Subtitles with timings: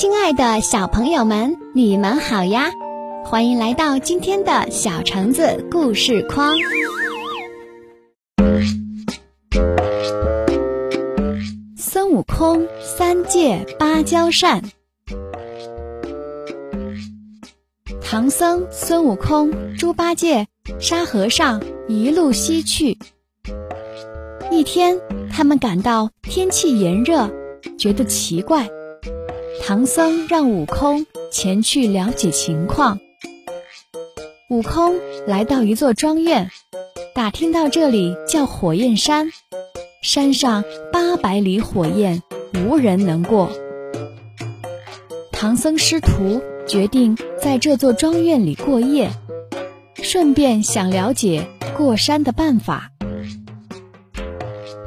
[0.00, 2.70] 亲爱的小朋友们，你们好呀！
[3.24, 6.54] 欢迎来到今天的小橙子故事框。
[11.76, 14.62] 孙悟空三借芭蕉扇，
[18.00, 20.46] 唐僧孙悟空、猪八戒、
[20.78, 22.96] 沙和尚一路西去。
[24.52, 24.96] 一天，
[25.28, 27.28] 他们感到天气炎热，
[27.76, 28.68] 觉得奇怪。
[29.62, 32.98] 唐僧让悟空前去了解情况。
[34.50, 36.50] 悟空来到一座庄院，
[37.14, 39.30] 打听到这里叫火焰山，
[40.02, 42.22] 山上八百里火焰，
[42.54, 43.50] 无人能过。
[45.32, 49.10] 唐僧师徒决定在这座庄院里过夜，
[49.96, 52.90] 顺便想了解过山的办法。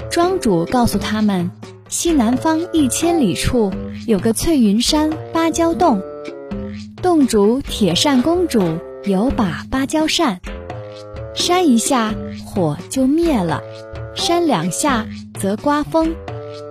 [0.10, 1.52] 庄主告诉他们。
[1.92, 3.70] 西南方一千里处
[4.08, 6.02] 有个翠云山芭蕉洞，
[7.02, 10.40] 洞主铁扇公主有把芭蕉扇，
[11.36, 13.62] 扇一下火就灭了，
[14.16, 15.06] 扇两下
[15.38, 16.16] 则刮风，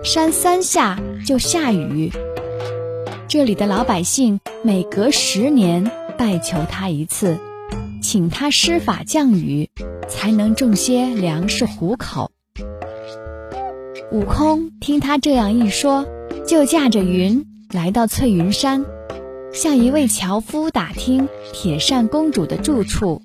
[0.03, 2.11] 扇三下就下雨。
[3.27, 7.37] 这里的老百姓每隔十年拜求他一次，
[8.01, 9.69] 请他施法降雨，
[10.09, 12.31] 才能种些粮食糊口。
[14.11, 16.05] 悟空听他这样一说，
[16.45, 18.85] 就驾着云来到翠云山，
[19.53, 23.21] 向一位樵夫打听铁扇公主的住处。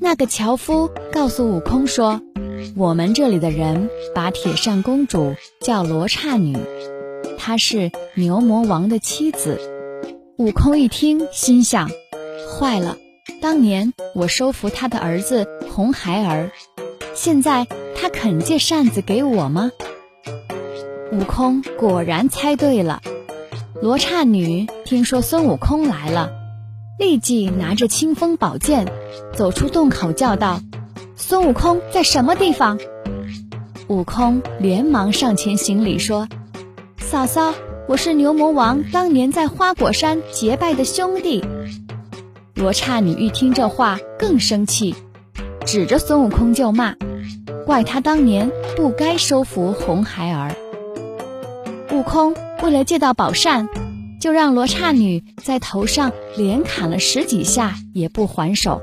[0.00, 2.20] 那个樵夫告诉悟空说
[2.76, 6.56] ：“我们这里的人把铁扇公主叫罗刹女，
[7.36, 9.60] 她是牛魔王的妻子。”
[10.38, 11.90] 悟空一听，心想
[12.48, 12.96] ：“坏了，
[13.42, 16.52] 当年我收服他的儿子红孩儿，
[17.14, 17.66] 现在……”
[18.02, 19.72] 他肯借扇子给我吗？
[21.12, 23.02] 悟空果然猜对了。
[23.82, 26.30] 罗刹女听说孙悟空来了，
[26.98, 28.90] 立即拿着清风宝剑，
[29.34, 30.62] 走出洞口，叫道
[31.14, 32.78] ：“孙悟空在什么地方？”
[33.88, 36.26] 悟空连忙上前行礼说
[36.96, 37.52] ：“嫂嫂，
[37.86, 41.44] 我是牛魔王当年在花果山结拜的兄弟。”
[42.56, 44.94] 罗刹女一听这话，更生气，
[45.66, 46.94] 指着孙悟空就骂。
[47.66, 50.54] 怪他当年不该收服红孩儿。
[51.92, 53.68] 悟空为了借到宝扇，
[54.20, 58.82] 就让罗刹女在头上连砍了十几下，也不还手。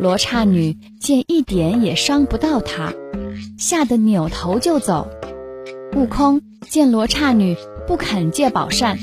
[0.00, 2.92] 罗刹女见一点也伤不到他，
[3.58, 5.08] 吓得扭头就走。
[5.96, 8.98] 悟空见罗刹女不肯借宝扇，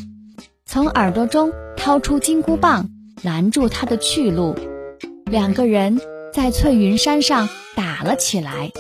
[0.66, 2.90] 从耳朵中掏出金箍棒
[3.22, 4.56] 拦住她的去路，
[5.25, 6.00] 两个人
[6.35, 7.47] 在翠云山上。
[7.78, 8.72] 打了起来，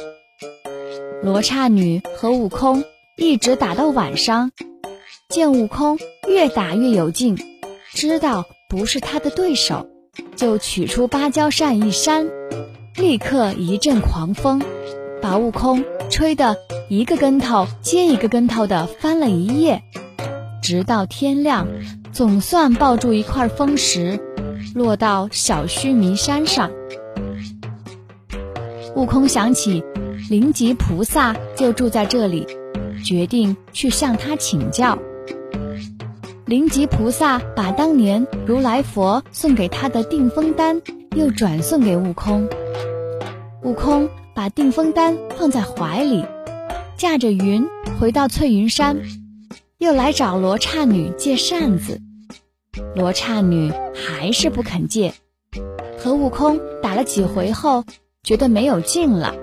[1.21, 2.83] 罗刹女和悟空
[3.17, 4.51] 一直打到晚上。
[5.29, 5.97] 见悟空
[6.29, 7.37] 越打越有劲，
[7.93, 9.87] 知道不是他的对手，
[10.37, 12.29] 就取出芭蕉扇一扇，
[12.95, 14.61] 立刻一阵狂风，
[15.21, 16.57] 把悟空吹得
[16.89, 19.81] 一个跟头接一个跟头的翻了一夜。
[20.61, 21.67] 直到天亮，
[22.13, 24.19] 总算抱住一块风石，
[24.73, 26.71] 落到小须弥山上。
[28.95, 29.83] 悟空想起
[30.29, 32.47] 灵吉菩萨就住在这里，
[33.03, 34.97] 决定去向他请教。
[36.45, 40.81] 灵吉菩萨把当年如来佛送给他的定风丹
[41.13, 42.47] 又转送给悟空。
[43.63, 46.23] 悟空把定风丹放在怀里，
[46.95, 47.67] 驾着云
[47.99, 49.01] 回到翠云山，
[49.77, 51.99] 又来找罗刹女借扇子。
[52.95, 55.13] 罗刹女还是不肯借，
[55.97, 57.83] 和悟空打了几回后。
[58.25, 59.35] 觉得没有劲了，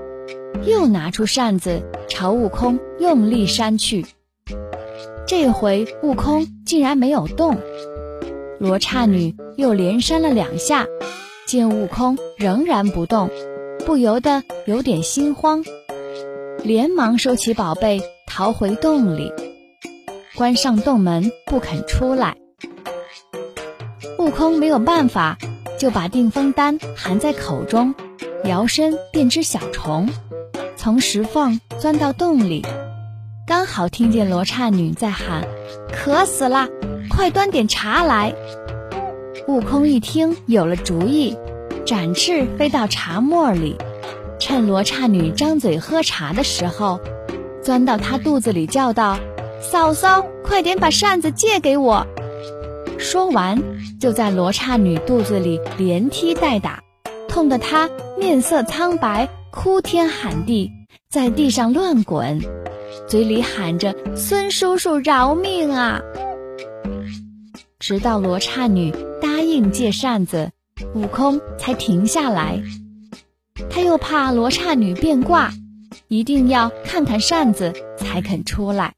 [0.67, 4.05] 又拿出扇子朝悟空用力扇去。
[5.25, 7.57] 这回悟空竟然没有动。
[8.59, 10.87] 罗刹女又连扇了两下，
[11.47, 13.31] 见悟空仍然不动，
[13.87, 15.65] 不由得有点心慌，
[16.65, 19.33] 连忙收起宝贝逃回洞里，
[20.35, 22.37] 关上洞门不肯出来。
[24.19, 25.39] 悟空没有办法，
[25.79, 27.95] 就把定风丹含在口中。
[28.45, 30.09] 摇身变只小虫，
[30.77, 32.67] 从石缝钻到洞里，
[33.47, 35.47] 刚好听见罗刹女在喊
[35.93, 36.69] ：“渴死啦，
[37.09, 38.35] 快端点茶来！”
[39.47, 41.37] 悟空一听有了主意，
[41.87, 43.77] 展翅飞到茶沫里，
[44.41, 47.01] 趁罗刹女张嘴喝茶的时候，
[47.63, 49.19] 钻到她肚子里叫道
[49.63, 52.05] ：“嫂嫂，快点把扇子借给我！”
[52.99, 53.63] 说完，
[54.01, 56.83] 就在罗刹女肚子里连踢带打。
[57.33, 57.89] 痛得他
[58.19, 60.71] 面色苍白，哭天喊地，
[61.09, 62.39] 在地上乱滚，
[63.09, 66.03] 嘴里喊着“孙叔叔饶命啊”。
[67.81, 68.93] 直到罗刹女
[69.23, 70.51] 答应借扇子，
[70.95, 72.63] 悟空才停下来。
[73.71, 75.53] 他又怕罗刹女变卦，
[76.09, 78.93] 一定要看看扇子才肯出来。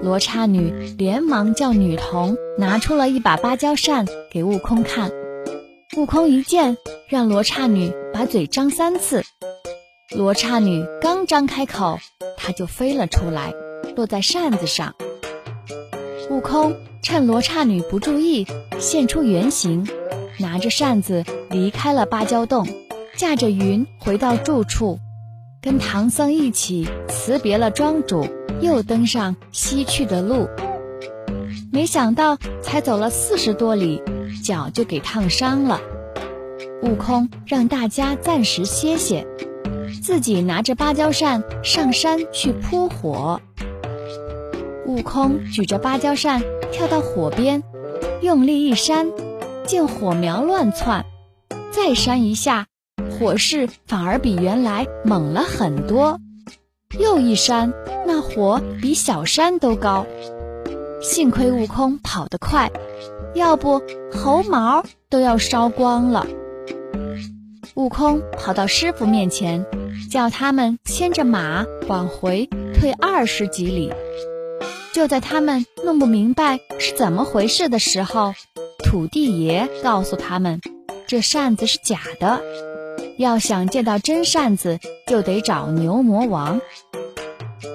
[0.00, 5.10] 罗刹女连忙叫女童拿出了一把芭蕉扇给悟空看。
[5.96, 6.76] 悟空一见，
[7.08, 9.24] 让罗刹女把嘴张三次。
[10.14, 11.98] 罗刹女刚张开口，
[12.36, 13.52] 它就飞了出来，
[13.96, 14.94] 落在扇子上。
[16.30, 18.46] 悟空趁罗刹女不注意，
[18.78, 19.84] 现出原形，
[20.38, 22.68] 拿着扇子离开了芭蕉洞，
[23.16, 25.00] 驾着云回到住处，
[25.60, 28.24] 跟唐僧一起辞别了庄主，
[28.60, 30.48] 又登上西去的路。
[31.72, 34.02] 没想到才走了四十多里，
[34.42, 35.80] 脚就给烫伤了。
[36.82, 39.26] 悟空让大家暂时歇歇，
[40.02, 43.40] 自己拿着芭蕉扇上山去扑火。
[44.86, 47.62] 悟空举着芭蕉扇跳到火边，
[48.20, 49.06] 用力一扇，
[49.64, 51.04] 见火苗乱窜；
[51.70, 52.66] 再扇一下，
[53.10, 56.18] 火势反而比原来猛了很多。
[56.98, 57.72] 又一扇，
[58.06, 60.06] 那火比小山都高。
[61.00, 62.70] 幸亏悟空跑得快，
[63.34, 63.80] 要不
[64.12, 66.26] 猴毛都要烧光了。
[67.74, 69.64] 悟空跑到师傅面前，
[70.10, 73.92] 叫他们牵着马往回退二十几里。
[74.92, 78.34] 就在他们弄不明白是怎么回事的时候，
[78.84, 80.60] 土地爷告诉他们，
[81.06, 82.42] 这扇子是假的，
[83.16, 86.60] 要想见到真扇子，就得找牛魔王。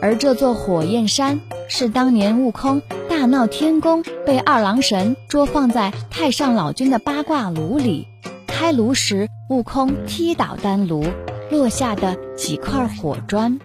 [0.01, 1.39] 而这座火焰山
[1.69, 2.81] 是当年悟空
[3.25, 8.05] 大闹天宫，被二郎神捉放在太上老君的八卦炉里，
[8.45, 11.03] 开炉时悟空踢倒丹炉，
[11.49, 13.59] 落下的几块火砖。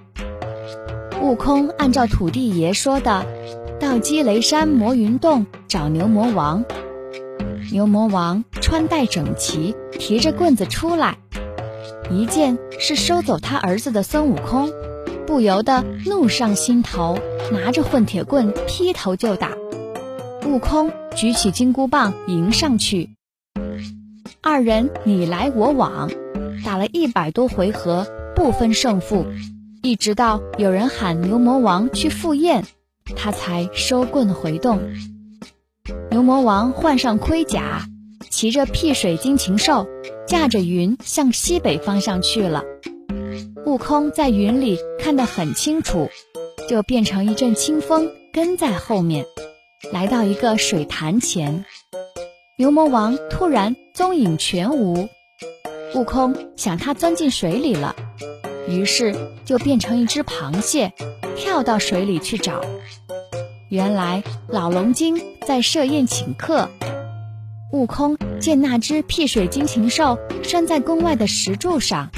[1.20, 3.26] 悟空按照土地爷说的，
[3.78, 6.64] 到积雷山魔云洞找牛魔王。
[7.70, 11.18] 牛魔王穿戴整齐，提着棍子出来，
[12.10, 14.72] 一见是收走他儿子的孙悟空，
[15.30, 17.16] 不由得怒上心头，
[17.52, 19.52] 拿着混铁棍劈头就打。
[20.44, 23.10] 悟空举起金箍棒迎上去，
[24.42, 26.10] 二人你来我往，
[26.64, 29.24] 打了一百多回合，不分胜负。
[29.82, 32.64] 一直到有人喊牛魔王去赴宴，
[33.14, 34.80] 他才收棍回洞。
[36.10, 37.86] 牛魔王换上盔甲，
[38.30, 39.86] 骑着辟水金禽兽，
[40.26, 42.64] 驾着云向西北方向去了。
[43.66, 46.08] 悟空在云里看得很清楚，
[46.68, 49.24] 就变成一阵清风跟在后面，
[49.92, 51.64] 来到一个水潭前。
[52.56, 55.08] 牛魔王突然踪影全无，
[55.94, 57.94] 悟空想他钻进水里了。
[58.68, 59.14] 于是
[59.44, 60.92] 就变成一只螃蟹，
[61.36, 62.60] 跳到水里去找。
[63.68, 66.68] 原来老龙精在设宴请客。
[67.72, 72.10] 悟空见那只辟水金禽兽拴在宫外的石柱上，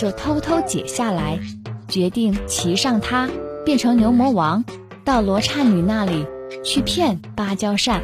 [0.00, 1.38] 就偷偷解下来，
[1.86, 3.28] 决定骑上它，
[3.66, 4.64] 变成牛魔王，
[5.04, 6.24] 到罗刹女那里
[6.64, 8.00] 去骗芭蕉扇。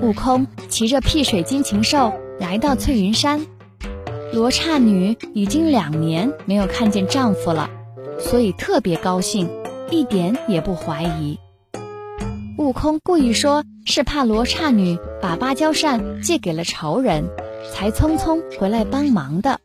[0.00, 3.44] 悟空骑着辟水金禽兽来到翠云山。
[4.32, 7.68] 罗刹女已经两年没有看见丈夫了，
[8.18, 9.50] 所以特别高兴，
[9.90, 11.38] 一点也不怀疑。
[12.56, 17.28] 悟空故意说是怕罗刹女把芭蕉扇借给了仇人，
[17.74, 19.60] 才匆匆回来帮忙的。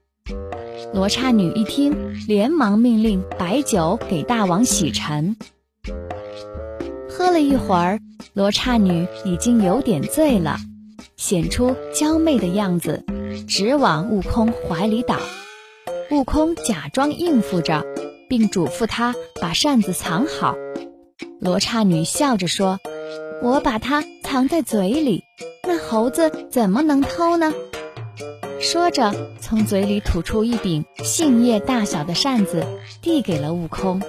[0.94, 1.96] 罗刹女一听，
[2.28, 5.36] 连忙命令摆酒给大王洗尘。
[7.10, 8.00] 喝了一会儿，
[8.34, 10.58] 罗刹女已经有点醉了，
[11.16, 13.04] 显出娇媚的样子。
[13.48, 15.18] 直往悟空怀里倒，
[16.10, 17.86] 悟空假装应付着，
[18.30, 20.56] 并嘱咐他把扇子藏好。
[21.40, 22.80] 罗刹女笑着说
[23.44, 25.24] ：“我把它藏在嘴里，
[25.68, 27.54] 那猴子怎么能偷呢？”
[28.60, 32.66] 说着，从嘴里吐出一柄杏叶大小的扇子，
[33.02, 34.02] 递给了悟空。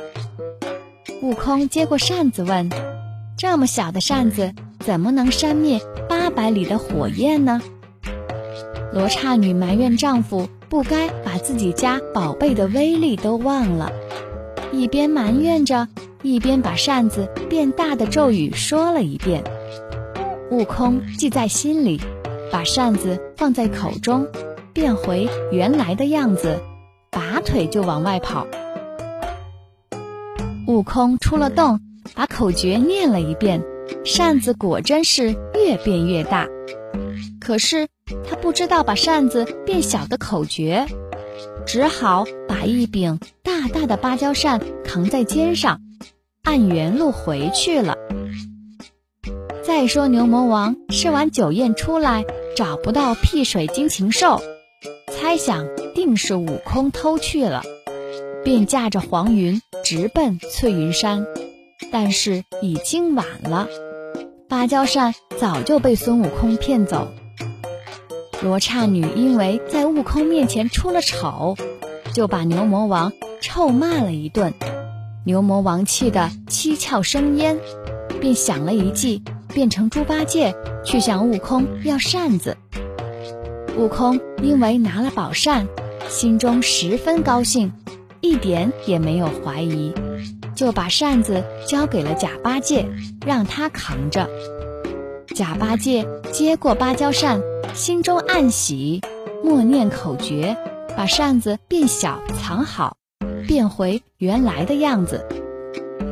[1.21, 2.71] 悟空接过扇子，问
[3.37, 7.61] ：“这么小的扇子，怎么能扇灭八百里的火焰呢？”
[8.93, 13.93] 罗刹女埋怨丈夫不该把自己家宝贝的威力都忘了，
[14.73, 15.88] 一边埋怨着，
[16.23, 19.45] 一边把扇子变大的咒语说了一遍。
[20.50, 22.00] 悟空记在心里，
[22.50, 24.26] 把扇子放在口中，
[24.73, 26.61] 变回原来的样子，
[27.11, 28.47] 拔腿就往外跑。
[30.67, 31.81] 悟空出了洞，
[32.14, 33.62] 把口诀念了一遍，
[34.05, 36.47] 扇子果真是越变越大。
[37.40, 37.88] 可是。
[38.26, 40.87] 他不知道把扇子变小的口诀，
[41.67, 45.83] 只好把一柄大大的芭蕉扇扛在肩上，
[46.43, 47.99] 按原路回去了。
[49.62, 52.25] 再说牛魔王吃完酒宴出来，
[52.57, 54.43] 找不到辟水金禽兽，
[55.12, 57.62] 猜想定是悟空偷去了，
[58.45, 61.26] 便驾着黄云直奔翠云山。
[61.90, 63.69] 但是已经晚了，
[64.49, 67.09] 芭蕉扇早就被孙悟空骗走。
[68.43, 71.57] 罗刹女因为在悟空面前出了丑，
[72.12, 74.52] 就把牛魔王臭骂了一顿。
[75.25, 77.59] 牛魔王气得七窍生烟，
[78.21, 79.23] 便想了一计，
[79.59, 82.57] 变成猪八戒去向悟空要扇子。
[83.77, 85.67] 悟空因为拿了宝扇，
[86.09, 87.73] 心中十分高兴，
[88.21, 89.93] 一点也没有怀疑，
[90.55, 92.87] 就把扇子交给了假八戒，
[93.27, 94.31] 让他扛着。
[95.35, 97.41] 假八戒接过芭蕉扇，
[97.75, 99.00] 心中暗喜，
[99.43, 100.57] 默念口诀，
[100.97, 102.97] 把扇子变小藏好，
[103.49, 105.27] 变回原来的样子。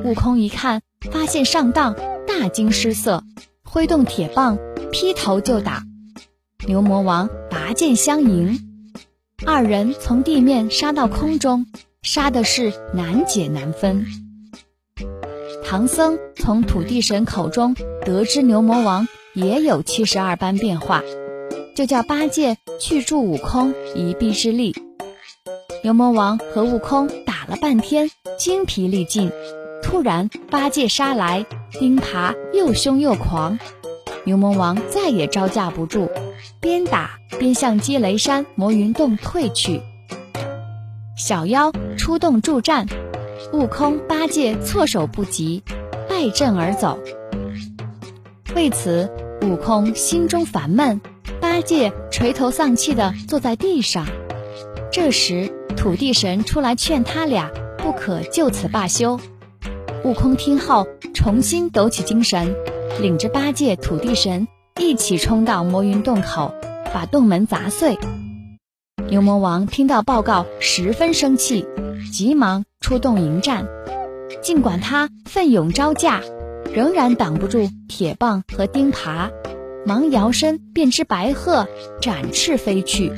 [0.05, 1.95] 悟空一看，发现上当，
[2.39, 3.25] 大惊失色，
[3.65, 4.59] 挥动铁棒，
[4.93, 5.85] 劈头就打。
[6.69, 8.61] 牛魔王拔剑相迎，
[9.47, 11.65] 二人从地面杀到空中，
[12.03, 14.05] 杀的是难解难分。
[15.65, 17.75] 唐僧从土地神口中
[18.05, 21.03] 得知牛魔王也有七十二般变化，
[21.75, 24.75] 就叫八戒去助悟空一臂之力。
[25.83, 29.33] 牛魔王和悟空打了半天，精疲力尽。
[29.83, 31.47] 突然，八戒杀来，
[31.79, 33.59] 钉耙又凶又狂，
[34.25, 36.11] 牛魔王再也招架不住，
[36.61, 39.81] 边打边向积雷山魔云洞退去。
[41.17, 42.87] 小妖出洞助战。
[43.53, 45.63] 悟空、八戒措手不及，
[46.09, 46.99] 败阵而走。
[48.57, 49.09] 为此，
[49.43, 51.01] 悟空心中烦闷，
[51.41, 54.05] 八戒垂头丧气地坐在地上。
[54.91, 59.21] 这时，土地神出来劝他俩不可就此罢休。
[60.05, 62.55] 悟空听后，重新抖起精神，
[63.01, 64.47] 领着八戒、土地神
[64.79, 66.55] 一起冲到魔云洞口，
[66.95, 67.99] 把洞门砸碎。
[69.09, 71.67] 牛魔王听到报告，十分生气，
[72.13, 72.65] 急忙。
[72.81, 73.67] 出洞迎战，
[74.43, 76.23] 尽管他奋勇招架，
[76.73, 79.33] 仍然挡不住铁棒和钉耙，
[79.85, 81.67] 忙摇身变只白鹤，
[82.01, 83.13] 展翅飞去。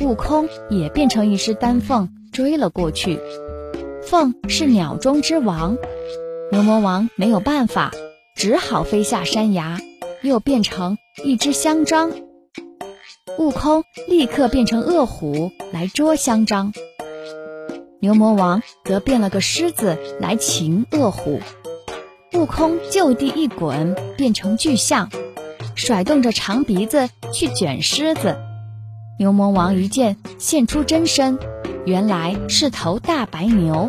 [0.00, 3.18] 悟空也变成一只丹凤追了过去。
[4.08, 5.76] 凤是鸟中之王，
[6.50, 7.92] 牛魔王没有办法，
[8.34, 9.78] 只好飞下山崖，
[10.22, 12.10] 又变成一只香樟。
[13.38, 16.72] 悟空立刻变成恶虎来捉香樟。
[18.00, 21.42] 牛魔王则变了个狮子来擒恶虎，
[22.32, 25.10] 悟空就地一滚，变成巨象，
[25.74, 28.38] 甩动着长鼻子去卷狮子。
[29.18, 31.38] 牛魔王一见现出真身，
[31.84, 33.88] 原来是头大白牛，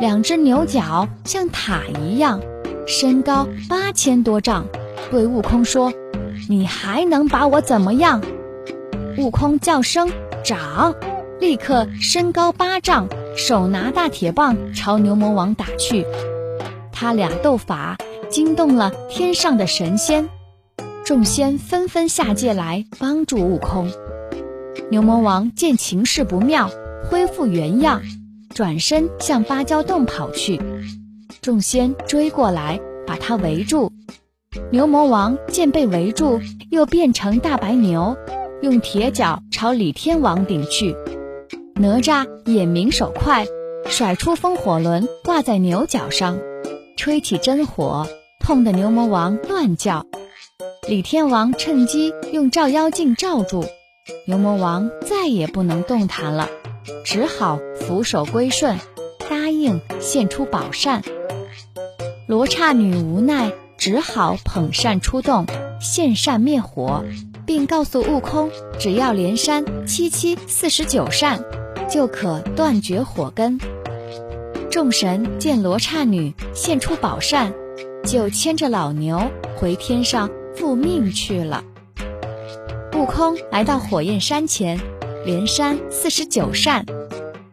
[0.00, 2.40] 两只牛角像塔一样，
[2.86, 4.64] 身高八千多丈，
[5.10, 5.92] 对悟空说
[6.48, 8.20] ：“你还能把我怎么样？”
[9.18, 10.10] 悟空叫声
[10.42, 10.94] “长”，
[11.40, 13.08] 立刻身高八丈。
[13.36, 16.04] 手拿大铁棒朝牛魔王打去，
[16.92, 17.96] 他俩斗法
[18.28, 20.28] 惊动了天上的神仙，
[21.04, 23.88] 众仙纷纷下界来帮助悟空。
[24.90, 26.68] 牛魔王见情势不妙，
[27.08, 28.02] 恢复原样，
[28.54, 30.60] 转身向芭蕉洞跑去。
[31.40, 33.92] 众仙追过来，把他围住。
[34.70, 36.40] 牛魔王见被围住，
[36.70, 38.16] 又变成大白牛，
[38.62, 40.94] 用铁脚朝李天王顶去。
[41.76, 43.46] 哪吒眼明手快，
[43.86, 46.38] 甩出风火轮挂在牛角上，
[46.96, 48.06] 吹起真火，
[48.44, 50.04] 痛得牛魔王乱叫。
[50.88, 53.64] 李天王趁机用照妖镜罩住，
[54.26, 56.50] 牛魔王再也不能动弹了，
[57.04, 58.78] 只好俯首归顺，
[59.28, 61.02] 答应献出宝扇。
[62.26, 65.46] 罗刹女无奈，只好捧扇出洞，
[65.80, 67.04] 献扇灭火，
[67.46, 71.44] 并告诉悟空，只要连扇七七四十九扇。
[71.88, 73.58] 就可断绝火根。
[74.70, 77.52] 众神见罗刹女献出宝扇，
[78.04, 79.20] 就牵着老牛
[79.56, 81.64] 回天上复命去了。
[82.94, 84.78] 悟空来到火焰山前，
[85.24, 86.86] 连扇四十九扇，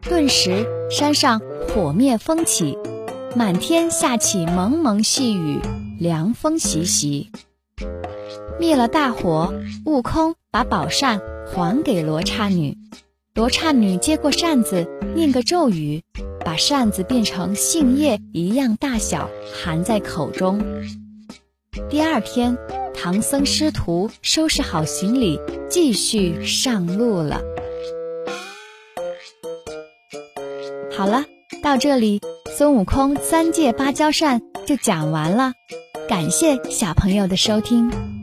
[0.02, 2.78] 顿时山上火灭风起，
[3.36, 5.60] 满天下起蒙蒙细雨，
[5.98, 7.30] 凉风习习。
[8.58, 9.52] 灭了大火，
[9.84, 12.76] 悟空把宝扇还给罗刹女。
[13.34, 16.02] 罗刹女接过扇子，念个咒语，
[16.44, 19.28] 把扇子变成杏叶一样大小，
[19.62, 20.60] 含在口中。
[21.88, 22.56] 第二天，
[23.00, 25.38] 唐僧师徒收拾好行李
[25.70, 27.40] 继续上路了。
[30.90, 31.24] 好了
[31.62, 32.20] 到这里
[32.56, 35.52] 孙悟空三借芭蕉扇就讲完了。
[36.08, 38.17] 感谢小朋友的收听。